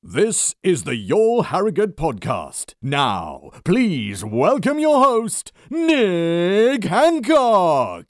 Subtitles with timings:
[0.00, 2.74] This is the Your Harrogate podcast.
[2.80, 8.06] Now, please welcome your host, Nick Hancock.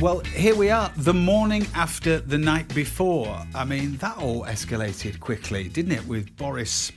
[0.00, 3.40] Well, here we are, the morning after the night before.
[3.54, 6.90] I mean, that all escalated quickly, didn't it, with Boris,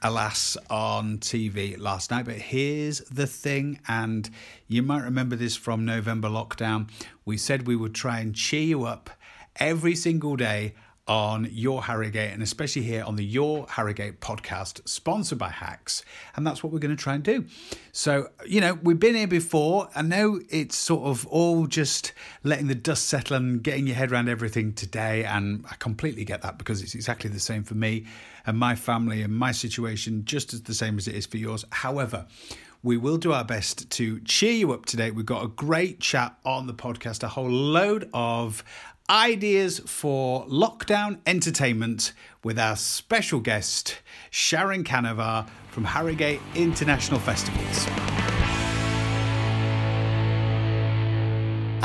[0.00, 2.24] alas, on TV last night.
[2.24, 4.30] But here's the thing, and
[4.66, 6.88] you might remember this from November lockdown.
[7.26, 9.10] We said we would try and cheer you up
[9.58, 10.74] every single day
[11.08, 16.04] on Your Harrogate and especially here on the Your Harrogate podcast, sponsored by Hacks.
[16.36, 17.46] And that's what we're going to try and do.
[17.92, 19.88] So, you know, we've been here before.
[19.94, 22.12] I know it's sort of all just
[22.44, 25.24] letting the dust settle and getting your head around everything today.
[25.24, 28.04] And I completely get that because it's exactly the same for me
[28.44, 31.64] and my family and my situation, just as the same as it is for yours.
[31.70, 32.26] However,
[32.82, 35.10] we will do our best to cheer you up today.
[35.10, 38.62] We've got a great chat on the podcast, a whole load of
[39.10, 42.12] ideas for lockdown entertainment
[42.44, 48.17] with our special guest, Sharon Canavar from Harrogate International Festivals.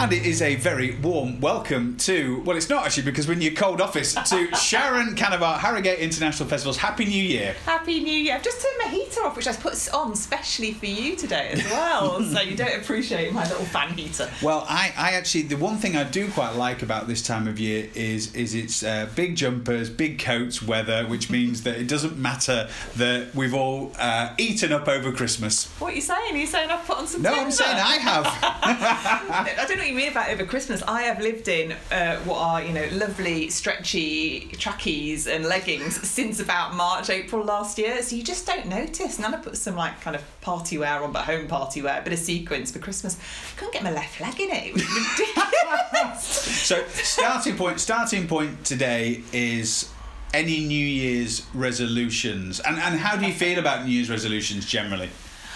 [0.03, 3.41] And it is a very warm welcome to, well, it's not actually because we're in
[3.41, 6.75] your cold office, to Sharon Canavar, Harrogate International Festivals.
[6.75, 7.55] Happy New Year.
[7.65, 8.35] Happy New Year.
[8.35, 11.63] I've just turned my heater off, which I put on specially for you today as
[11.71, 12.21] well.
[12.25, 14.29] so you don't appreciate my little fan heater.
[14.41, 17.57] Well, I, I actually, the one thing I do quite like about this time of
[17.57, 22.17] year is is it's uh, big jumpers, big coats, weather, which means that it doesn't
[22.17, 25.67] matter that we've all uh, eaten up over Christmas.
[25.79, 26.35] What are you saying?
[26.35, 27.45] Are you saying I've put on some No, timber?
[27.45, 28.25] I'm saying I have.
[29.63, 30.81] I don't know you mean about over Christmas.
[30.83, 36.39] I have lived in uh, what are, you know, lovely, stretchy trackies and leggings since
[36.39, 38.01] about March, April last year.
[38.01, 39.17] So you just don't notice.
[39.17, 41.99] And then I put some, like, kind of party wear on, but home party wear,
[41.99, 43.19] a bit of sequins for Christmas.
[43.55, 44.67] Couldn't get my left leg in it.
[44.67, 46.23] It was ridiculous.
[46.65, 49.91] so starting point, starting point today is
[50.33, 55.11] any New Year's resolutions, and and how do you feel about New Year's resolutions generally?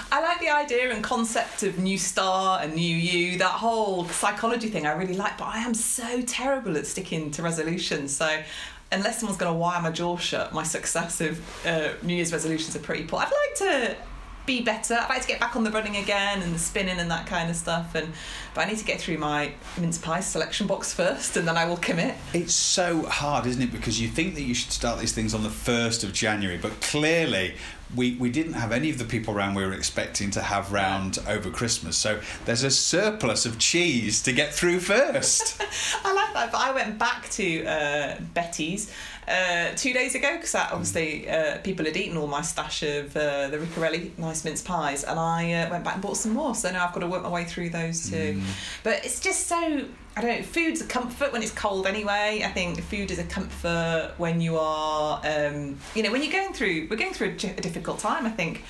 [0.10, 4.70] I like the idea and concept of new star and new you, that whole psychology
[4.70, 8.16] thing I really like, but I am so terrible at sticking to resolutions.
[8.16, 8.42] So
[8.92, 12.80] unless someone's going to wire my jaw shut, my successive uh, New Year's resolutions are
[12.80, 13.20] pretty poor.
[13.20, 13.98] I'd like to
[14.46, 14.94] be better.
[14.94, 17.50] I'd like to get back on the running again and the spinning and that kind
[17.50, 17.94] of stuff.
[17.94, 18.14] And
[18.54, 21.66] but I need to get through my mince pie selection box first, and then I
[21.66, 22.16] will commit.
[22.34, 23.74] It's so hard, isn't it?
[23.74, 26.80] Because you think that you should start these things on the first of January, but
[26.80, 27.56] clearly.
[27.96, 31.20] We, we didn't have any of the people around we were expecting to have round
[31.28, 31.98] over Christmas.
[31.98, 35.62] So there's a surplus of cheese to get through first.
[36.04, 38.92] I like that, but I went back to uh, Betty's
[39.28, 43.48] uh, two days ago because obviously uh, people had eaten all my stash of uh,
[43.48, 46.56] the Riccarelli nice mince pies, and I uh, went back and bought some more.
[46.56, 48.42] So now I've got to work my way through those too.
[48.84, 49.86] But it's just so
[50.18, 50.44] I don't know.
[50.44, 52.42] Food's a comfort when it's cold anyway.
[52.44, 56.54] I think food is a comfort when you are, um, you know, when you're going
[56.54, 56.88] through.
[56.90, 58.26] We're going through a, a difficult time.
[58.26, 58.64] I think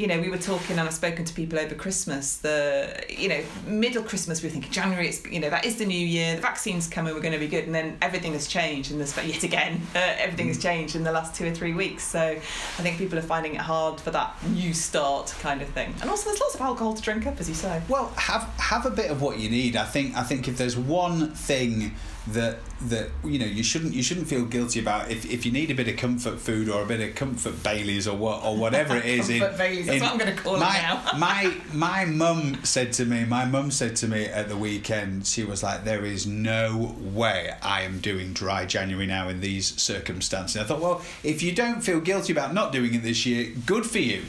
[0.00, 2.38] you know, we were talking and I've spoken to people over Christmas.
[2.38, 5.08] The you know, middle Christmas we were thinking January.
[5.08, 6.36] It's you know that is the new year.
[6.36, 7.12] The vaccine's coming.
[7.12, 7.64] We're going to be good.
[7.64, 8.92] And then everything has changed.
[8.92, 12.02] And there's yet again uh, everything has changed in the last two or three weeks.
[12.02, 15.94] So I think people are finding it hard for that new start kind of thing.
[16.00, 17.82] And also there's lots of alcohol to drink up, as you say.
[17.86, 19.76] Well, have have a bit of what you need.
[19.76, 21.94] I think I think if there's one thing
[22.28, 25.70] that that you know you shouldn't you shouldn't feel guilty about if, if you need
[25.70, 28.96] a bit of comfort food or a bit of comfort Baileys or what or whatever
[28.96, 29.28] it is.
[29.28, 31.02] Comfort Baileys, that's what I'm gonna call it my, now.
[31.18, 33.24] my my mum said to me.
[33.24, 35.26] My mum said to me at the weekend.
[35.26, 39.80] She was like, "There is no way I am doing dry January now in these
[39.80, 43.52] circumstances." I thought, well, if you don't feel guilty about not doing it this year,
[43.66, 44.24] good for you.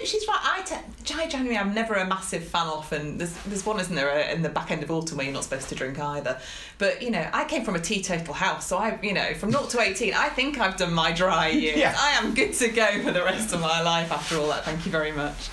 [0.00, 0.40] Well, you know, she's right.
[0.42, 3.94] I te- Dry January, I'm never a massive fan of, and there's there's one, isn't
[3.94, 6.38] there, uh, in the back end of autumn where you're not supposed to drink either.
[6.78, 9.66] But you know, I came from a teetotal house, so I, you know, from 0
[9.66, 11.76] to 18, I think I've done my dry years.
[11.80, 11.94] Yeah.
[11.98, 14.64] I am good to go for the rest of my life after all that.
[14.64, 15.48] Thank you very much.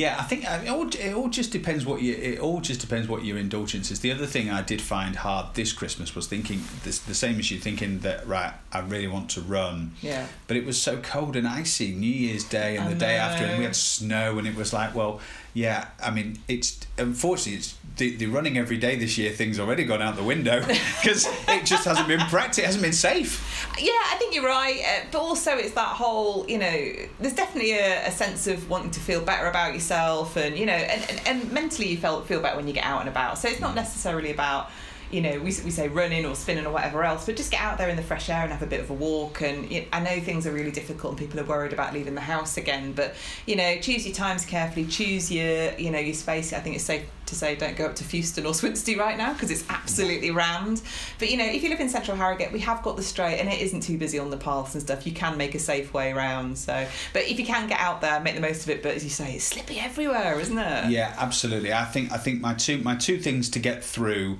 [0.00, 3.06] Yeah, I think it all, it all just depends what you it all just depends
[3.06, 4.00] what your indulgence is.
[4.00, 7.50] The other thing I did find hard this Christmas was thinking this, the same as
[7.50, 9.92] you thinking that right I really want to run.
[10.00, 10.26] Yeah.
[10.46, 13.44] But it was so cold and icy New Year's Day and I the day after
[13.44, 15.20] and we had snow and it was like well
[15.54, 19.84] yeah I mean it's unfortunately it's the, the running every day this year thing's already
[19.84, 23.66] gone out the window because it just hasn't been practice it hasn't been safe.
[23.78, 24.80] Yeah, I think you're right.
[24.80, 28.90] Uh, but also, it's that whole, you know, there's definitely a, a sense of wanting
[28.92, 32.40] to feel better about yourself, and you know, and, and, and mentally you feel feel
[32.40, 33.38] better when you get out and about.
[33.38, 34.70] So it's not necessarily about.
[35.10, 37.78] You know, we, we say running or spinning or whatever else, but just get out
[37.78, 39.42] there in the fresh air and have a bit of a walk.
[39.42, 42.14] And you know, I know things are really difficult and people are worried about leaving
[42.14, 43.14] the house again, but
[43.46, 46.52] you know, choose your times carefully, choose your, you know, your space.
[46.52, 49.32] I think it's safe to say don't go up to Fewston or Swinsty right now
[49.32, 50.82] because it's absolutely rammed.
[51.18, 53.48] But you know, if you live in central Harrogate, we have got the Stray and
[53.48, 55.06] it isn't too busy on the paths and stuff.
[55.06, 56.58] You can make a safe way around.
[56.58, 58.82] So, but if you can get out there, make the most of it.
[58.82, 60.90] But as you say, it's slippy everywhere, isn't it?
[60.90, 61.72] Yeah, absolutely.
[61.72, 64.38] I think I think my two my two things to get through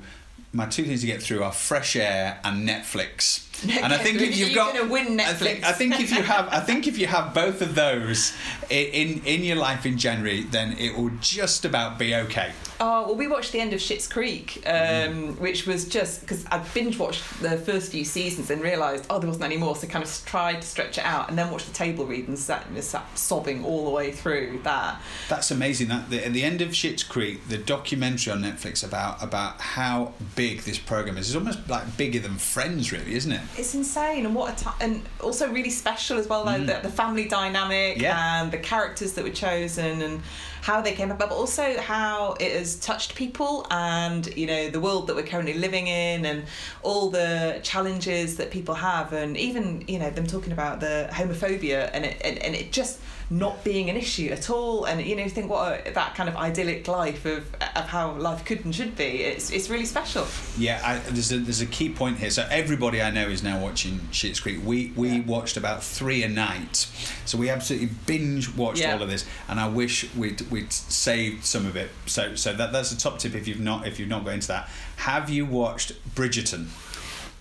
[0.52, 3.50] my two things to get through are fresh air and Netflix.
[3.62, 5.28] And I think if you've got, gonna win Netflix.
[5.28, 8.32] I think, I think if you have, I think if you have both of those
[8.70, 12.52] in in your life in January, then it will just about be okay.
[12.82, 16.58] Oh well, we watched the end of Schitt's Creek, um, which was just because I
[16.58, 20.04] binge watched the first few seasons and realised oh there wasn't any more, so kind
[20.04, 23.18] of tried to stretch it out and then watched the table read and sat, sat
[23.18, 25.00] sobbing all the way through that.
[25.28, 25.88] That's amazing.
[25.88, 30.14] That the, at the end of Schitt's Creek, the documentary on Netflix about about how
[30.34, 33.40] big this program is is almost like bigger than Friends, really, isn't it?
[33.56, 36.44] It's insane, and what a time, and also really special as well.
[36.44, 36.67] Like mm.
[36.67, 38.43] the, the family dynamic Yeah.
[38.43, 40.23] and the characters that were chosen and
[40.62, 44.80] how they came about, but also how it has touched people and you know the
[44.80, 46.44] world that we're currently living in and
[46.82, 51.90] all the challenges that people have, and even you know them talking about the homophobia
[51.92, 52.98] and it and, and it just
[53.32, 56.34] not being an issue at all and you know think what a, that kind of
[56.34, 57.46] idyllic life of
[57.76, 60.26] of how life could and should be it's it's really special
[60.58, 62.30] Yeah, I, there's a there's a key point here.
[62.30, 64.58] So everybody I know is now watching Schitt's Creek.
[64.64, 65.20] We we Yeah.
[65.20, 66.88] watched about three a night,
[67.24, 68.94] so we absolutely binge watched Yeah.
[68.94, 69.24] all of this.
[69.48, 71.91] And I wish we'd we'd saved some of it.
[72.06, 74.49] So so that that's a top tip if you've not if you've not got into
[74.49, 74.69] that.
[74.97, 76.67] Have you watched Bridgerton?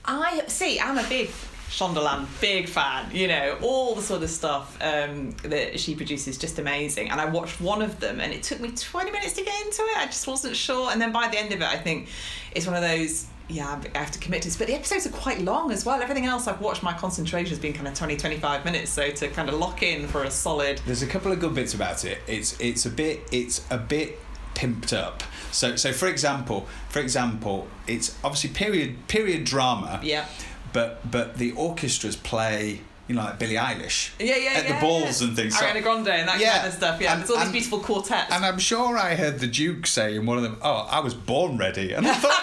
[0.06, 0.80] I see.
[0.80, 1.30] I'm a big
[1.70, 3.10] Shondaland, big fan.
[3.14, 7.10] You know, all the sort of stuff um, that she produces, just amazing.
[7.10, 9.84] And I watched one of them, and it took me 20 minutes to get into
[9.84, 9.98] it.
[9.98, 10.92] I just wasn't sure.
[10.92, 12.10] And then by the end of it, I think
[12.54, 13.28] it's one of those.
[13.50, 14.58] Yeah, I have to commit to this.
[14.58, 16.02] But the episodes are quite long as well.
[16.02, 18.92] Everything else I've watched, my concentration has been kind of 20, 25 minutes.
[18.92, 20.82] So to kind of lock in for a solid.
[20.86, 22.20] There's a couple of good bits about it.
[22.28, 24.20] It's it's a bit it's a bit
[24.54, 25.24] pimped up.
[25.52, 30.00] So so for example, for example, it's obviously period period drama.
[30.04, 30.26] Yeah.
[30.72, 34.12] But but the orchestras play you know like Billie Eilish.
[34.20, 34.76] Yeah, yeah, At yeah.
[34.76, 35.56] the balls and things.
[35.58, 36.58] Ariana Grande and that Yeah.
[36.60, 37.02] kind of stuff.
[37.02, 38.32] Yeah, And- there's all these beautiful quartets.
[38.32, 41.14] And I'm sure I heard the Duke say in one of them, "Oh, I was
[41.16, 42.42] born ready," and I thought,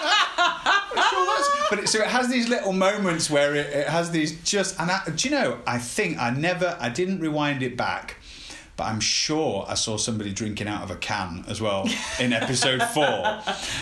[0.95, 1.49] I'm sure that's.
[1.69, 4.79] But it, so it has these little moments where it, it has these just.
[4.79, 5.59] And I, do you know?
[5.65, 8.15] I think I never, I didn't rewind it back,
[8.77, 11.89] but I'm sure I saw somebody drinking out of a can as well
[12.19, 13.03] in episode four.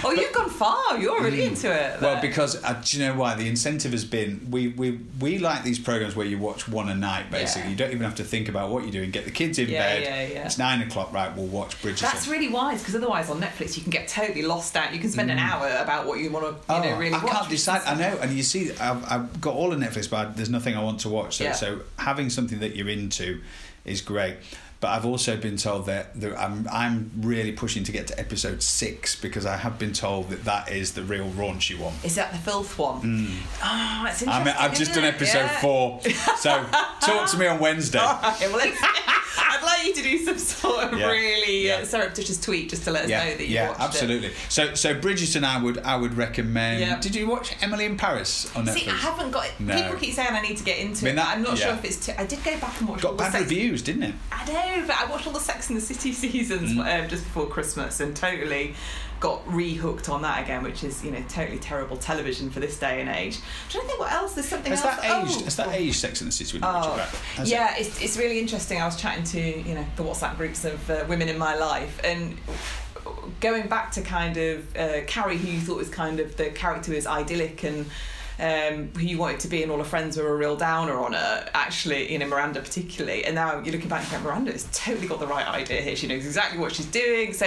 [0.04, 0.98] oh, you've gone far.
[0.98, 1.98] You're really into it.
[2.00, 2.02] Mm.
[2.02, 3.36] Well, because uh, do you know why?
[3.36, 6.96] The incentive has been we we we like these programs where you watch one a
[6.96, 7.30] night.
[7.30, 7.70] Basically, Yeah.
[7.72, 9.12] you don't even have to think about what you're doing.
[9.12, 10.04] Get the kids in Yeah, bed.
[10.04, 10.46] yeah, yeah.
[10.46, 11.12] It's nine o'clock.
[11.14, 12.02] Right, we'll watch Bridgerton.
[12.02, 14.94] That's really wise because otherwise on Netflix you can get totally lost out.
[14.94, 17.16] You can spend an hour about what you want to, you know, really Mm.
[17.16, 17.34] Oh, I watch.
[17.34, 17.82] can't decide.
[17.86, 20.82] I know, and you see, I've, I've got all of Netflix, but there's nothing I
[20.84, 21.38] want to watch.
[21.38, 21.52] So, Yeah.
[21.52, 23.42] so having something that you're into
[23.84, 24.38] is great.
[24.86, 28.62] But I've also been told that that I'm I'm really pushing to get to episode
[28.62, 31.96] six because I have been told that that is the real raunchy one.
[32.04, 33.00] Is that the filth one?
[33.64, 34.30] Oh, it's interesting.
[34.30, 35.60] I mean, I've just done episode Yeah.
[35.60, 36.02] four,
[36.38, 36.64] so
[37.02, 37.98] talk to me on Wednesday.
[37.98, 38.72] All right, well,
[39.86, 41.76] let's- I'd like you to do some sort of Yeah, really yeah.
[41.76, 43.82] uh, surreptitious tweet just to let us Yeah, know that you yeah, watched it.
[43.82, 44.32] Yeah, absolutely.
[44.50, 46.82] So, so Bridgerton, I would, I would recommend.
[46.82, 47.00] Yeah.
[47.00, 48.72] Did you watch Emily in Paris on it.
[48.72, 48.74] Netflix?
[48.80, 49.50] See, I haven't got.
[49.60, 49.76] No.
[49.76, 51.16] People keep saying I need to get into I mean, it.
[51.18, 52.06] that- I'm not sure if it's.
[52.06, 53.44] Too, I did go back and watch all Got the bad sex.
[53.44, 54.16] reviews, didn't it?
[54.32, 57.04] I know, but I watched all the Sex and the City seasons Mm.
[57.04, 58.76] um, just before Christmas and totally
[59.20, 63.00] got re-hooked on that again, which is you know totally terrible television for this day
[63.02, 63.38] and age.
[63.38, 64.34] I'm trying to think what else.
[64.34, 64.96] There's something Has else.
[64.98, 65.38] that aged?
[65.42, 67.40] oh, Has that aged Sex and the City when you watch it Oh, back?
[67.40, 67.48] It?
[67.48, 68.82] yeah, it's, it's really interesting.
[68.82, 72.00] I was chatting to you know the WhatsApp groups of uh, women in my life,
[72.04, 72.38] and
[73.40, 76.92] going back to kind of uh, Carrie, who you thought was kind of the character
[76.94, 77.86] was idyllic and.
[78.38, 81.14] Um, who you wanted to be, and all her friends were a real downer on
[81.14, 81.50] her.
[81.54, 85.08] Actually, you know Miranda particularly, and now you're looking back and going, Miranda has totally
[85.08, 85.96] got the right idea here.
[85.96, 87.32] She knows exactly what she's doing.
[87.32, 87.46] So,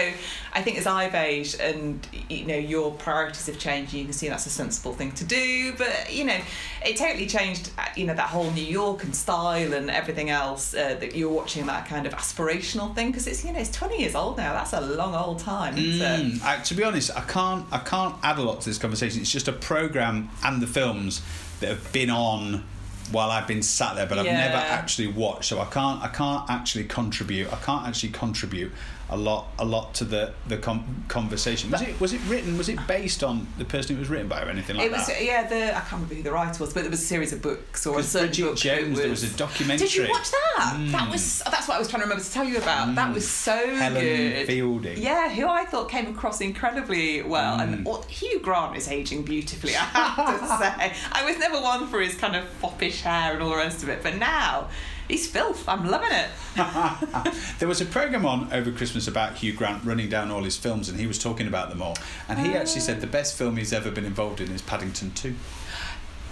[0.55, 4.29] I think as I've aged and you know your priorities have changed, you can see
[4.31, 5.75] that's a sensible thing to do.
[5.77, 6.39] But you know,
[6.85, 7.71] it totally changed.
[7.77, 11.29] uh, You know that whole New York and style and everything else uh, that you're
[11.31, 14.55] watching that kind of aspirational thing because it's you know it's 20 years old now.
[14.55, 15.77] That's a long old time.
[15.77, 17.67] Mm, I, to be honest, I can't.
[17.71, 19.21] I can't add a lot to this conversation.
[19.21, 21.23] It's just a program and the films
[21.61, 22.65] that have been on
[23.11, 24.49] while I've been sat there, but I've Yeah.
[24.49, 25.47] never actually watched.
[25.47, 26.03] So I can't.
[26.03, 27.53] I can't actually contribute.
[27.53, 28.73] I can't actually contribute
[29.11, 31.71] a lot a lot to the the com- conversation.
[31.71, 32.59] Was it was it written?
[32.59, 35.07] Was it based on the person it was written by or anything like It was
[35.07, 35.25] that?
[35.25, 35.47] yeah.
[35.49, 37.87] The I can't remember who the writer was, but there was a series of books
[37.87, 38.55] or a certain Bridget book.
[38.59, 39.87] that Jones, there was a documentary.
[39.87, 40.77] Did you watch that?
[40.93, 41.13] That Mm.
[41.13, 42.95] was that's what I was trying to remember to tell you about.
[42.95, 44.47] That was so Helen good.
[44.47, 44.99] Fielding.
[44.99, 47.85] Yeah, who I thought came across incredibly well, and Mm.
[47.85, 49.75] well, Hugh Grant is aging beautifully.
[49.75, 53.43] I have to say, I was never one for his kind of foppish hair and
[53.43, 54.69] all the rest of it, but now
[55.09, 55.69] he's filth.
[55.69, 56.29] I'm loving it.
[57.59, 60.89] There was a program on over Christmas about Hugh Grant running down all his films,
[60.89, 61.97] and he was talking about them all.
[62.29, 65.35] And he actually said the best film he's ever been involved in is Paddington Two.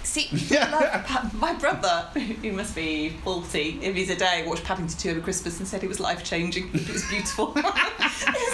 [0.06, 5.11] See, like, my brother, who must be 40, if he's a day, watched Paddington 2
[5.11, 6.71] over Christmas and said it was life changing.
[6.73, 7.47] It was beautiful.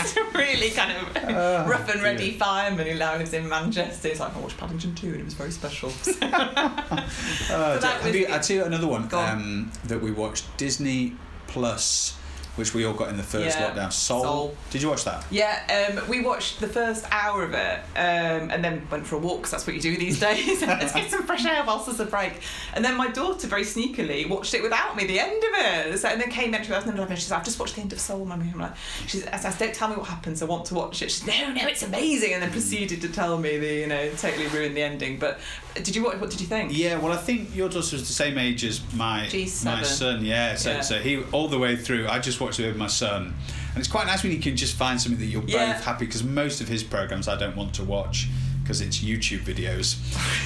[0.16, 2.38] it's a really kind of Oh, rough and ready dear.
[2.38, 4.09] fireman who now lives in Manchester.
[4.09, 5.90] He's like, I watched Paddington 2 and it was very special.
[6.21, 8.26] Uh, that have was you.
[8.26, 11.14] I'll tell you another one um, that we watched Disney
[11.47, 12.16] Plus,
[12.56, 13.92] which we all got in the first Yeah, lockdown.
[13.92, 14.23] Soul.
[14.23, 14.56] Soul.
[14.71, 15.25] Did you watch that?
[15.30, 19.18] Yeah, um, we watched the first hour of it um, and then went for a
[19.18, 20.61] walk because that's what you do these days.
[20.66, 22.35] Let's get some fresh air whilst there's a break.
[22.75, 25.50] And then my daughter, very sneakily, watched it without me, the end of
[25.94, 25.99] it.
[25.99, 28.25] So, and then came in 2011 she's like, I've just watched the end of Soul,
[28.26, 28.50] Mummy.
[28.52, 31.11] I'm like, she's, I said, don't tell me what happens, I want to watch it.
[31.11, 32.35] She's no, no, it's amazing.
[32.35, 35.18] And then proceeded to tell me the, you know, totally ruined the ending.
[35.18, 35.40] But
[35.75, 36.76] did you watch, what did you think?
[36.76, 39.64] Yeah, well, I think your daughter was the same age as my G7.
[39.64, 40.23] my son.
[40.25, 40.80] Yeah, so Yeah.
[40.82, 42.09] so he all the way through.
[42.09, 43.34] I just watched it with my son,
[43.70, 45.72] and it's quite nice when you can just find something that you're Yeah.
[45.75, 48.28] both happy because most of his programs I don't want to watch
[48.62, 49.96] because it's YouTube videos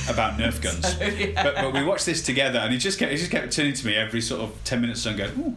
[0.11, 0.97] about Nerf guns.
[0.97, 1.43] So, yeah.
[1.43, 3.87] But but we watched this together, and he just kept he just kept turning to
[3.87, 5.57] me every sort of ten minutes and going, "Ooh,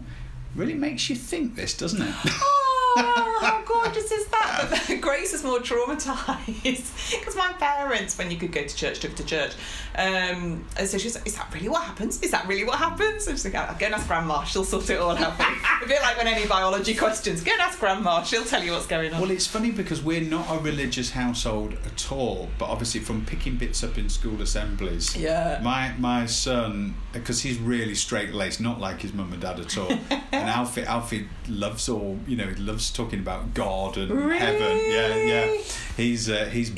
[0.56, 2.59] really makes you think this, doesn't it?" Oh,
[2.98, 4.68] Oh, how gorgeous is that?
[4.70, 9.16] But Grace is more traumatised because my parents, when you could go to church, took
[9.16, 9.54] to church.
[9.96, 12.22] Um, and so she's like, Is that really what happens?
[12.22, 13.28] Is that really what happens?
[13.28, 15.40] And she's like, I'll go and ask Grandma, she'll sort it all out.
[15.40, 18.88] a bit like when any biology questions, go and ask Grandma, she'll tell you what's
[18.88, 19.22] going on.
[19.22, 23.58] Well, it's funny because we're not a religious household at all, but obviously from picking
[23.58, 25.16] bits up in school assemblies.
[25.16, 25.60] Yeah.
[25.64, 29.78] My my son, because he's really straight laced, not like his mum and dad at
[29.78, 29.92] all.
[30.10, 34.78] and Alfie Alfie loves all you know, he loves talking about God and heaven.
[34.88, 35.58] Yeah, yeah.
[35.98, 36.70] He's uh, he's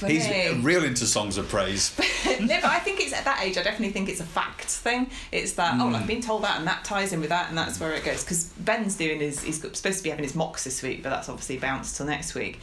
[0.00, 1.96] he's real into songs of praise.
[2.40, 3.56] no, but I think it's at that age.
[3.56, 5.10] I definitely think it's a fact thing.
[5.30, 7.78] It's that oh, I've been told that, and that ties in with that, and that's
[7.78, 8.24] where it goes.
[8.24, 11.28] Because Ben's doing his, he's supposed to be having his mocks this week, but that's
[11.28, 12.58] obviously bounced till next week.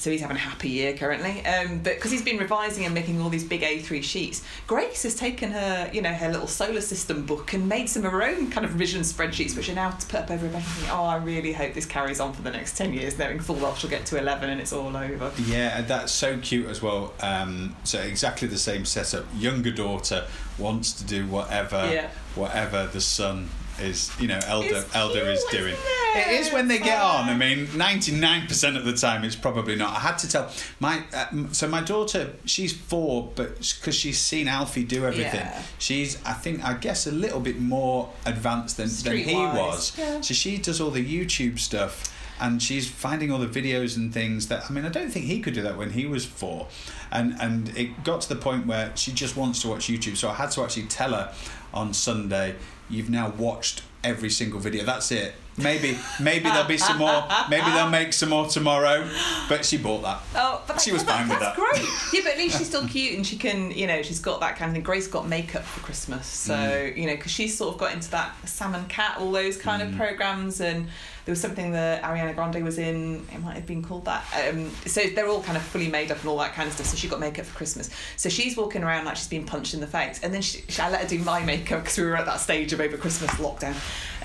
[0.00, 1.44] So he's having a happy year currently.
[1.44, 5.14] Um, but because he's been revising and making all these big A3 sheets, Grace has
[5.14, 8.50] taken her, you know, her little solar system book and made some of her own
[8.50, 10.64] kind of revision spreadsheets, which are now to put up over a bed.
[10.88, 13.74] Oh, I really hope this carries on for the next ten years, knowing full well
[13.74, 15.32] she'll get to eleven and it's all over.
[15.46, 17.12] Yeah, and that's so cute as well.
[17.20, 19.26] Um, so exactly the same setup.
[19.36, 20.26] Younger daughter
[20.58, 22.08] wants to do whatever, Yeah.
[22.34, 23.48] whatever the son
[23.80, 25.72] is, you know, elder It's elder is doing.
[25.74, 25.78] it?
[26.12, 27.28] It is when they get on.
[27.28, 29.90] I mean, ninety nine percent of the time, it's probably not.
[29.96, 34.48] I had to tell my uh, so my daughter, she's four, but because she's seen
[34.48, 35.62] Alfie do everything, Yeah.
[35.78, 39.96] she's I think I guess a little bit more advanced than than he was.
[39.96, 40.20] Yeah.
[40.20, 44.48] So she does all the YouTube stuff and she's finding all the videos and things
[44.48, 46.68] that I mean I don't think he could do that when he was four.
[47.12, 50.16] And and it got to the point where she just wants to watch YouTube.
[50.16, 51.32] So I had to actually tell her
[51.74, 52.56] on Sunday,
[52.88, 54.84] you've now watched every single video.
[54.84, 55.34] That's it.
[55.58, 57.22] Maybe maybe there'll be some more.
[57.50, 59.06] Maybe they'll make some more tomorrow.
[59.48, 60.20] But she bought that.
[60.34, 61.72] Oh, but She was that- fine with that's that.
[61.72, 61.86] great.
[62.14, 64.56] Yeah, but at least she's still cute and she can, you know, she's got that
[64.56, 64.82] kind of thing.
[64.82, 66.96] Grace got makeup for Christmas, so Mm.
[66.96, 69.82] you know, because she's sort of got into that Sam & Cat, all those kind
[69.82, 69.90] Mm.
[69.90, 70.88] of programs, and
[71.30, 73.24] there was something that Ariana Grande was in.
[73.32, 74.24] It might have been called that.
[74.48, 76.88] Um, so they're all kind of fully made up and all that kind of stuff.
[76.88, 77.88] So she got makeup for Christmas.
[78.16, 80.82] So she's walking around like she's been punched in the face, and then she, she,
[80.82, 83.30] I let her do my makeup because we were at that stage of over Christmas
[83.34, 83.76] lockdown.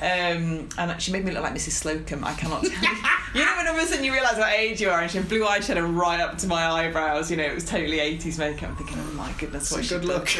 [0.01, 1.83] Um, and she made me look like Mrs.
[1.83, 2.23] Slocombe.
[2.23, 2.89] I cannot tell you.
[3.35, 5.17] you know when all of a sudden you realise what age you are, and she
[5.17, 7.29] had blue eyeshadow right up to my eyebrows.
[7.29, 8.69] You know, it was totally 80s makeup.
[8.69, 10.29] I'm thinking, oh my goodness, what a good look.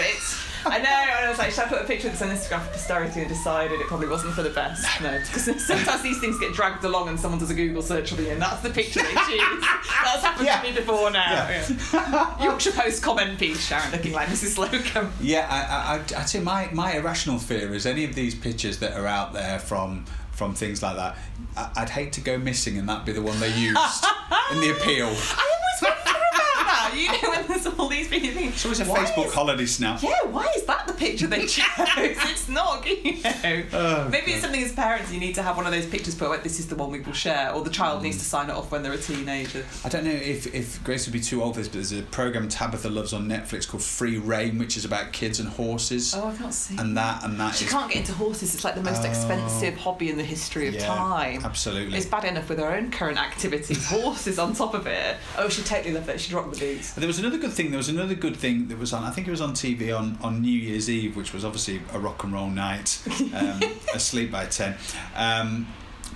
[0.67, 2.65] I know, and I was like, should I put a picture of this on Instagram
[2.65, 4.99] for posterity and decided it probably wasn't for the best.
[4.99, 8.19] No, because sometimes these things get dragged along and someone does a Google search for
[8.19, 9.61] me and that's the picture they choose.
[10.05, 10.61] That's happened Yeah.
[10.61, 11.31] to me before now.
[11.31, 11.67] Yeah.
[11.93, 12.43] yeah.
[12.43, 14.55] Yorkshire Post comment piece, Sharon looking like Mrs.
[14.57, 15.11] Slocombe.
[15.21, 18.79] Yeah, I, I, I, I say my, my irrational fear is any of these pictures
[18.79, 21.15] that are out there from from things like that.
[21.55, 23.77] I, I'd hate to go missing and that be the one they used
[24.51, 25.07] in the appeal.
[25.07, 26.91] I always wonder about that.
[26.95, 28.53] You know, when there's all these big things.
[28.53, 30.03] It's always a Why Facebook is- holiday snap.
[30.03, 31.71] Yeah, why is that picture they chose.
[31.77, 33.63] it's not, you know.
[33.73, 36.29] Oh, Maybe it's something as parents you need to have one of those pictures put
[36.29, 38.19] like this is the one we will share, or the child needs hmm.
[38.19, 39.65] to sign it off when they're a teenager.
[39.83, 42.01] I don't know if, if Grace would be too old for this, but there's a
[42.03, 46.13] program Tabitha loves on Netflix called Free Rein, which is about kids and horses.
[46.15, 46.79] Oh, I've not seen.
[46.79, 48.53] And that and that She is- can't get into horses.
[48.55, 49.09] It's like the most Oh.
[49.09, 51.43] expensive hobby in the history of Yeah, time.
[51.45, 51.97] absolutely.
[51.97, 53.85] It's bad enough with her own current activities.
[53.89, 55.17] Horses on top of it.
[55.37, 56.19] Oh, she'd totally love it.
[56.19, 56.93] She'd rock the boots.
[56.93, 57.69] There was another good thing.
[57.71, 59.03] There was another good thing that was on.
[59.03, 61.99] I think it was on TV on, on New Year's Eve, which was obviously a
[61.99, 63.01] rock and roll night,
[63.33, 63.61] um,
[63.93, 64.75] asleep by ten.
[65.15, 65.67] Um,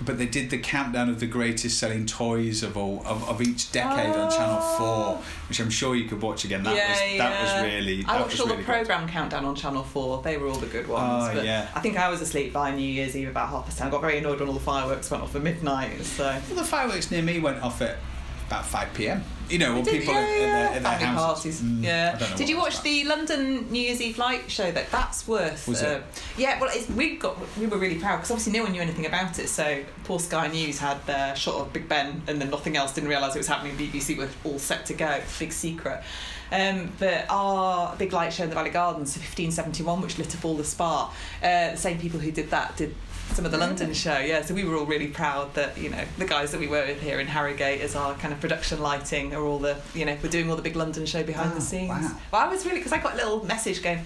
[0.02, 3.70] but they did the countdown of the greatest selling toys of all of, of each
[3.72, 6.62] decade on Channel Four, which I'm sure you could watch again.
[6.62, 7.62] That yeah, was that yeah.
[7.62, 8.04] was really.
[8.06, 8.72] I watched all really the good.
[8.72, 10.22] program countdown on Channel Four.
[10.22, 11.28] They were all the good ones.
[11.30, 11.68] Oh, but yeah.
[11.74, 13.88] I think I was asleep by New Year's Eve about half past ten.
[13.88, 16.02] I got very annoyed when all the fireworks went off at midnight.
[16.02, 16.24] So.
[16.24, 17.98] Well, the fireworks near me went off at
[18.46, 19.22] about five p.m.
[19.50, 21.60] You know, when people yeah, at their, their houses.
[21.60, 21.62] parties.
[21.62, 22.36] Mm, yeah.
[22.36, 24.70] Did you watch the London New Year's Eve light show?
[24.70, 25.66] That that's worth.
[25.66, 26.22] Was uh, it?
[26.38, 26.60] Yeah.
[26.60, 29.48] Well, we got we were really proud because obviously no one knew anything about it.
[29.48, 32.94] So poor Sky News had their shot of Big Ben and then nothing else.
[32.94, 33.76] Didn't realise it was happening.
[33.76, 35.20] BBC were all set to go.
[35.38, 36.02] Big secret.
[36.52, 40.56] Um, but our big light show in the Valley Gardens, 1571, which lit up all
[40.56, 42.94] the spa, uh, the same people who did that did
[43.34, 44.18] some of the London show.
[44.18, 46.86] Yeah, so we were all really proud that you know the guys that we work
[46.86, 50.16] with here in Harrogate as our kind of production lighting are all the you know
[50.22, 51.88] we're doing all the big London show behind Oh, the scenes.
[51.88, 52.18] wow.
[52.32, 54.00] Well, I was really because I got a little message going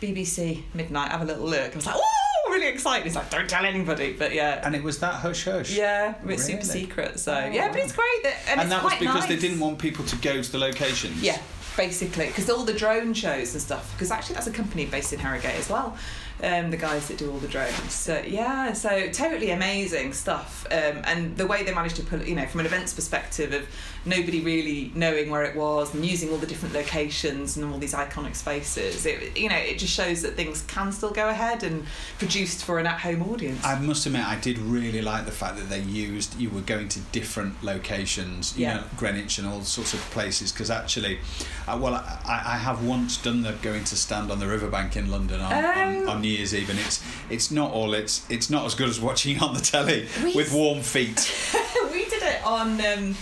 [0.00, 1.10] BBC midnight.
[1.10, 1.72] Have a little look.
[1.72, 3.06] I was like, oh, really excited.
[3.06, 4.60] It's like don't tell anybody, but yeah.
[4.64, 5.70] And it was that hush hush.
[5.76, 7.18] yeah, it's super secret.
[7.20, 9.78] So Oh, yeah, but it's great that and, And, that was because they didn't want
[9.78, 11.22] people to go to the locations.
[11.22, 11.38] Yeah,
[11.76, 13.92] basically, because all the drone shows and stuff.
[13.92, 15.96] Because actually, that's a company based in Harrogate as well.
[16.44, 17.92] Um, the guys that do all the drones.
[17.92, 20.66] So yeah, so totally amazing stuff.
[20.70, 23.54] Um, and the way they managed to pull, it, you know, from an events perspective
[23.54, 23.66] of
[24.04, 27.94] nobody really knowing where it was and using all the different locations and all these
[27.94, 29.06] iconic spaces.
[29.06, 31.86] It, you know, it just shows that things can still go ahead and
[32.18, 33.64] produced for an at-home audience.
[33.64, 36.88] I must admit, I did really like the fact that they used you were going
[36.90, 38.74] to different locations, you Yeah.
[38.76, 40.52] know, Greenwich and all sorts of places.
[40.52, 41.20] Because actually,
[41.66, 45.10] uh, well, I, I have once done the going to stand on the riverbank in
[45.10, 45.64] London on, on,
[46.06, 46.10] Oh.
[46.10, 49.00] on New Year's Eve, and it's it's not all it's it's not as good as
[49.00, 51.32] watching on the telly We with warm feet.
[51.92, 52.84] we did it on.
[52.84, 53.16] Um,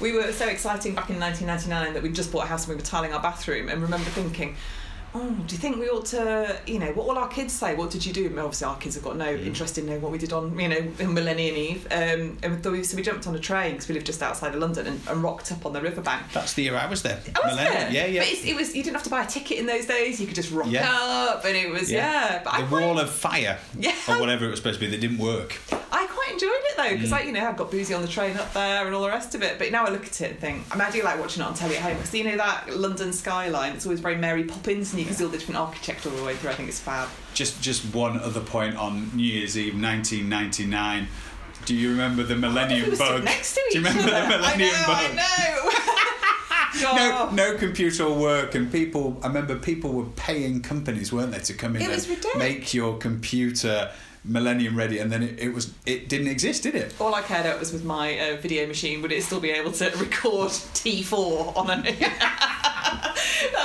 [0.00, 2.76] we were so exciting back in 1999 that we just bought a house and we
[2.76, 4.56] were tiling our bathroom, and remember thinking.
[5.12, 7.74] Oh, do you think we ought to, you know, what will our kids say?
[7.74, 8.26] What did you do?
[8.38, 10.68] I obviously, our kids have got no interest in knowing what we did on, you
[10.68, 11.86] know, in Millennium Eve.
[11.90, 14.54] Um, and so we, so we jumped on a train because we live just outside
[14.54, 16.30] of London and, and rocked up on the riverbank.
[16.32, 17.18] That's the year I was there.
[17.34, 17.92] Oh, was Millennium.
[17.92, 18.20] Yeah, yeah.
[18.20, 20.20] But it's, it was you didn't have to buy a ticket in those days.
[20.20, 20.88] You could just rock Yeah.
[20.88, 22.42] up, and it was yeah.
[22.44, 23.94] But I the quite, wall of fire, Yeah.
[24.08, 25.56] or whatever it was supposed to be, that didn't work.
[25.92, 26.92] I quite enjoyed it though Mm.
[26.94, 29.08] because like you know I've got boozy on the train up there and all the
[29.08, 29.58] rest of it.
[29.58, 31.46] But now I look at it and think I mean I do like watching it
[31.46, 33.72] on telly at home because you know that London skyline.
[33.74, 36.24] It's always very Mary Poppins and you can see all the different architecture all the
[36.24, 36.50] way through.
[36.50, 37.08] I think it's fab.
[37.32, 41.08] Just just one other point on New Year's Eve, 1999.
[41.64, 43.24] Do you remember the Millennium we Bug?
[43.24, 44.20] next to each Do you remember other.
[44.20, 45.10] the Millennium I Bug?
[45.10, 45.70] I know.
[46.82, 49.18] No, no computer will work, and people.
[49.24, 52.96] I remember people were paying companies, weren't they, to come in It and make your
[52.96, 53.90] computer
[54.24, 56.94] Millennium ready, and then it, it was it didn't exist, did it?
[57.00, 59.72] All I cared about was with my uh, video machine, would it still be able
[59.72, 61.82] to record T4 on a.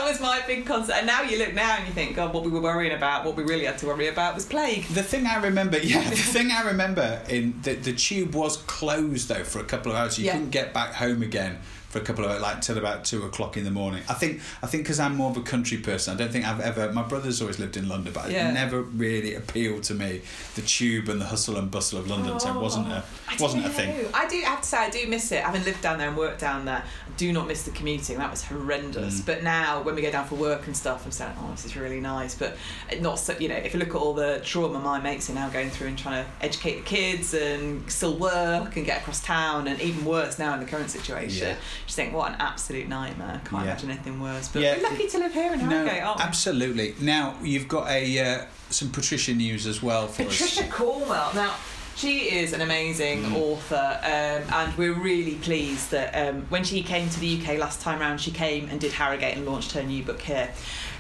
[0.05, 0.97] that was my big concept.
[0.99, 3.35] And now you look now and you think, God, what we were worrying about, what
[3.35, 4.83] we really had to worry about was plague.
[4.85, 9.27] The thing I remember, yeah, the thing I remember in the the tube was closed
[9.29, 10.17] though for a couple of hours.
[10.19, 10.33] You Yeah.
[10.33, 11.57] couldn't get back home again
[11.95, 14.03] for a couple of like till about two o'clock in the morning.
[14.10, 16.60] I think I think because I'm more of a country person, I don't think I've
[16.60, 16.91] ever.
[16.91, 18.49] My brother's always lived in London, but Yeah.
[18.49, 20.21] it never really appealed to me
[20.55, 22.38] the tube and the hustle and bustle of London.
[22.38, 24.05] so it wasn't a Oh, wasn't a thing.
[24.13, 25.41] I do have to say I do miss it.
[25.43, 28.17] Having lived down there and worked down there, I do not miss the commuting.
[28.17, 29.21] That was horrendous.
[29.21, 29.25] Mm.
[29.25, 31.77] But now when we go down for work and stuff, I'm saying, oh, this is
[31.77, 32.36] really nice.
[32.36, 32.58] But
[32.99, 33.36] not so.
[33.39, 35.88] You know, if you look at all the trauma my mates are now going through
[35.88, 40.03] and trying to educate the kids and still work and get across town, and even
[40.03, 41.55] worse now in the current situation, Yeah.
[41.86, 43.41] Just think what an absolute nightmare.
[43.45, 43.71] Can't Yeah.
[43.71, 44.48] imagine anything worse.
[44.48, 44.76] But Yeah.
[44.78, 46.24] we're lucky to live here in No, Harrogate, aren't we?
[46.26, 46.95] absolutely.
[47.00, 50.71] Now you've got a uh, some Patricia news as well for Patricia us.
[50.71, 51.32] Cornwell.
[51.36, 51.54] Now,
[51.95, 53.36] she is an amazing Mm.
[53.38, 57.82] author, um, and we're really pleased that um, when she came to the UK last
[57.82, 60.50] time round, she came and did Harrogate and launched her new book here.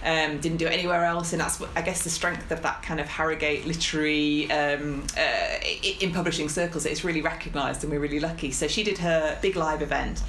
[0.05, 2.99] Um, didn't do it anywhere else, and that's I guess the strength of that kind
[2.99, 5.57] of Harrogate literary um, uh,
[5.99, 6.85] in publishing circles.
[6.85, 8.51] It's really recognised, and we're really lucky.
[8.51, 10.21] So she did her big live event.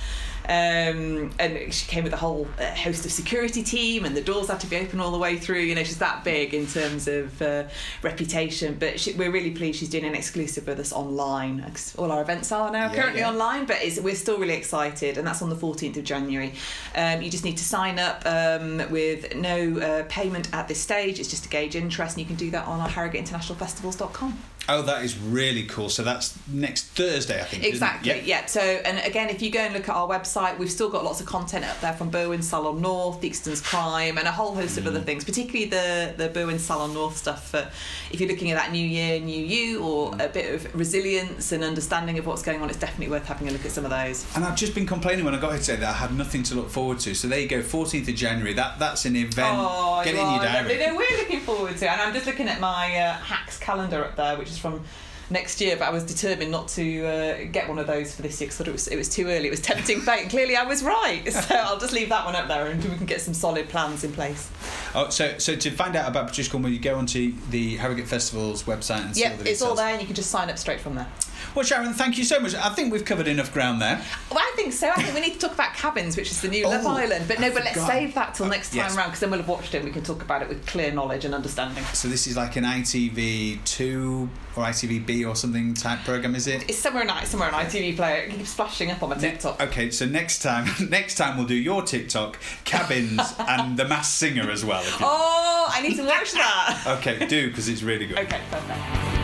[0.48, 4.48] Um, and she came with a whole uh, host of security team, and the doors
[4.48, 5.60] had to be open all the way through.
[5.60, 7.64] You know, she's that big in terms of uh,
[8.02, 8.76] reputation.
[8.78, 11.62] But she, we're really pleased she's doing an exclusive with us online.
[11.62, 13.30] 'cause All our events are now Yeah, currently yeah.
[13.30, 16.54] online, but it's, we're still really excited, and that's on the 14th of January.
[16.94, 21.18] Um, you just need to sign up um, with no uh, payment at this stage.
[21.18, 24.38] It's just to gauge interest, and you can do that on our HarrogateInternationalFestivals.com.
[24.68, 25.88] Oh, that is really cool.
[25.88, 27.64] So that's next Thursday, I think.
[27.64, 28.10] Exactly.
[28.14, 28.22] Yep.
[28.26, 28.46] Yeah.
[28.46, 31.20] So, and again, if you go and look at our website, we've still got lots
[31.20, 34.78] of content up there from Berwyn Salon North, Theakston's Crime, and a whole host Mm.
[34.78, 35.24] of other things.
[35.24, 37.50] Particularly the the Berwyn Salon North stuff.
[37.50, 37.68] For
[38.10, 40.24] if you're looking at that new year, new you, or Mm.
[40.24, 43.52] a bit of resilience and understanding of what's going on, it's definitely worth having a
[43.52, 44.24] look at some of those.
[44.34, 46.54] And I've just been complaining when I got here today that I had nothing to
[46.54, 47.14] look forward to.
[47.14, 48.52] So there you go, 14th of January.
[48.54, 49.56] That That's an event.
[49.58, 50.78] Oh, Get you in your diary.
[50.78, 51.88] No, we're looking forward to it.
[51.90, 54.82] And I'm just looking at my uh, hacks calendar up there, which is from
[55.30, 55.76] next year.
[55.76, 58.66] But I was determined not to uh, get one of those for this year because
[58.66, 59.46] it was it was too early.
[59.48, 61.22] It was tempting fate, and clearly I was right.
[61.46, 64.04] So I'll just leave that one up there, and we can get some solid plans
[64.04, 64.50] in place.
[64.94, 68.62] Oh, so so to find out about Patricia Cornwell, you go onto the Harrogate Festival's
[68.64, 70.58] website and see all Yep, the it's all there, and you can just sign up
[70.58, 71.08] straight from there.
[71.54, 72.54] Well, Sharon, thank you so much.
[72.54, 74.00] I think we've covered enough ground there.
[74.30, 74.88] Well, I think so.
[74.90, 77.26] I think we need to talk about cabins, which is the new Love Oh, Island.
[77.28, 78.96] But no, I but let's save that till next time yes.
[78.96, 79.78] round because then we'll have watched it.
[79.78, 81.84] and We can talk about it with clear knowledge and understanding.
[81.92, 86.68] So this is like an ITV2 or ITVBe or something type program, is it?
[86.68, 88.22] It's somewhere nice, somewhere on ITV player.
[88.24, 89.60] It keeps flashing up on my TikTok.
[89.60, 94.50] Okay, so next time, next time we'll do your TikTok, cabins, and the Mass Singer
[94.50, 94.80] as well.
[94.82, 95.06] If you...
[95.08, 96.84] Oh, I need to watch that.
[96.98, 98.18] Okay, do because it's really good.
[98.18, 99.15] Okay, perfect.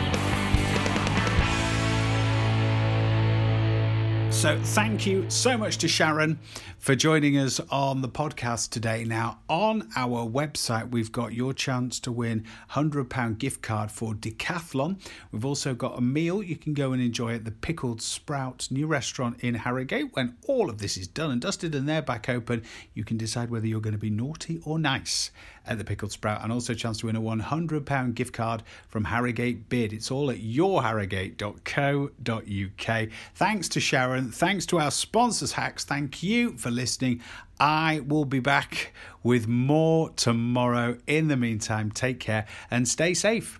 [4.43, 6.37] So, thank you so much to Sharon
[6.77, 9.05] for joining us on the podcast today.
[9.05, 14.99] Now, on our website, we've got your chance to win £100 gift card for Decathlon.
[15.31, 18.85] We've also got a meal you can go and enjoy at the Pickled Sprouts new
[18.85, 20.13] restaurant in Harrogate.
[20.13, 23.49] When all of this is done and dusted and they're back open, you can decide
[23.49, 25.31] whether you're going to be naughty or nice
[25.65, 29.05] at the Pickled Sprout, and also a chance to win a £100 gift card from
[29.05, 29.93] Harrogate Bid.
[29.93, 33.09] It's all at yourharrogate.co.uk.
[33.35, 34.31] Thanks to Sharon.
[34.31, 35.85] Thanks to our sponsors, Hacks.
[35.85, 37.21] Thank you for listening.
[37.59, 40.97] I will be back with more tomorrow.
[41.07, 43.59] In the meantime, take care and stay safe.